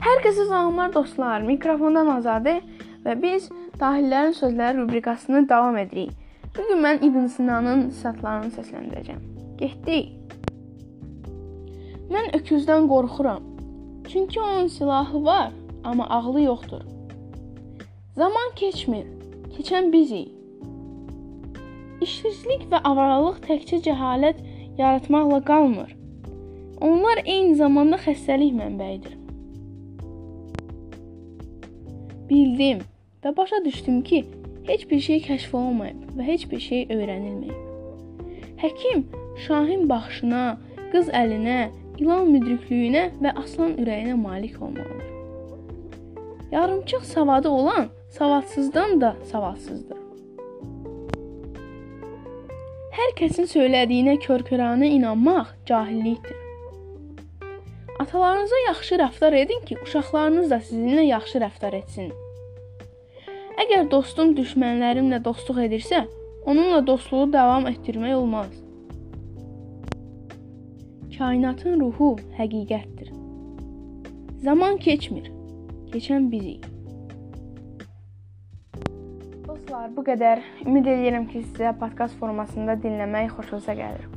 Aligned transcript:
Hər 0.00 0.22
kəsə 0.24 0.46
salamlar 0.48 0.94
dostlar. 0.94 1.42
Mikrofondan 1.44 2.08
Azadə 2.08 2.54
və 3.04 3.12
biz 3.20 3.50
Dahillərin 3.76 4.32
sözləri 4.32 4.78
rubrikasını 4.78 5.42
davam 5.48 5.76
edirik. 5.76 6.14
Bu 6.56 6.64
gün 6.70 6.80
mən 6.80 7.02
İbn 7.04 7.26
Sinanın 7.34 7.82
sətlarını 7.98 8.48
səsləndirəcəm. 8.54 9.18
Getdik. 9.60 10.14
Mən 12.08 12.32
öküzdən 12.40 12.88
qorxuram. 12.88 13.44
Çünki 14.08 14.40
onun 14.40 14.72
silahı 14.72 15.24
var, 15.24 15.52
amma 15.84 16.08
ağlı 16.08 16.46
yoxdur. 16.46 16.80
Zaman 18.16 18.56
keçmir. 18.56 19.04
Keçən 19.52 19.92
bizik. 19.92 20.32
İşsizlik 22.00 22.70
və 22.72 22.80
avaralıq 22.88 23.44
təkcə 23.44 23.84
cəhalət 23.84 24.40
yaratmaqla 24.78 25.44
qalmır. 25.44 25.96
Onlar 26.80 27.20
eyni 27.24 27.54
zamanda 27.54 28.00
xəstəlik 28.00 28.56
mənbəyidir. 28.56 29.19
Bildim 32.30 32.78
və 33.24 33.36
başa 33.36 33.64
düşdüm 33.64 34.02
ki, 34.02 34.24
heç 34.66 34.90
bir 34.90 35.00
şey 35.00 35.18
kəşf 35.24 35.54
olunmayıb 35.56 36.16
və 36.18 36.26
heç 36.26 36.44
bir 36.50 36.60
şey 36.62 36.84
öyrənilməyib. 36.94 37.56
Həkim 38.60 39.06
şahin 39.46 39.88
baxışına, 39.88 40.42
qız 40.92 41.08
əlinə, 41.10 41.70
ilan 41.98 42.28
müdrikliyinə 42.30 43.02
və 43.22 43.32
aslan 43.42 43.74
ürəyinə 43.82 44.14
malik 44.20 44.62
olmalıdır. 44.62 45.08
Yarımçıq 46.52 47.00
savadı 47.00 47.48
olan 47.48 47.88
savadsızdan 48.10 49.00
da 49.00 49.16
savadsızdır. 49.32 49.98
Hər 53.00 53.16
kəsin 53.18 53.50
söylədiyinə 53.50 54.16
körkörənə 54.22 54.86
inanmaq 55.00 55.50
cahillikdir. 55.66 56.49
Atalarınıza 58.00 58.54
yaxşı 58.66 58.94
rəftar 58.94 59.34
edin 59.36 59.60
ki, 59.68 59.76
uşaqlarınız 59.82 60.50
da 60.50 60.56
sizinlə 60.56 61.02
yaxşı 61.04 61.42
rəftar 61.42 61.74
etsin. 61.76 62.06
Əgər 63.60 63.90
dostum 63.92 64.32
düşmənlərimlə 64.38 65.18
dostluq 65.24 65.60
edirsə, 65.66 66.06
onunla 66.48 66.80
dostluğu 66.86 67.26
davam 67.32 67.68
etdirmək 67.68 68.14
olmaz. 68.16 68.56
Kainatın 71.18 71.76
ruhu 71.80 72.14
həqiqətdir. 72.40 73.12
Zaman 74.48 74.80
keçmir. 74.80 75.28
Keçən 75.92 76.32
bizik. 76.32 76.64
Dostlar, 79.44 79.90
bu 79.96 80.08
qədər. 80.08 80.40
Ümid 80.64 80.88
edirəm 80.88 81.28
ki, 81.28 81.44
sizə 81.52 81.76
podkast 81.76 82.16
formasında 82.16 82.80
dinləmək 82.80 83.34
xoşunuza 83.36 83.76
gəlir. 83.76 84.08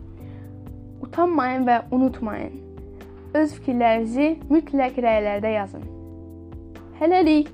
Utanmayın 1.04 1.68
və 1.68 1.82
unutmayın. 1.92 2.62
Öz 3.34 3.54
fikirlərinizi 3.58 4.28
mütləq 4.54 5.00
rəylərdə 5.02 5.56
yazın. 5.56 5.86
Hələlik 7.00 7.50